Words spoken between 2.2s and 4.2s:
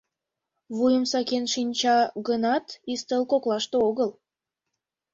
гынат, ӱстел коклаште огыл.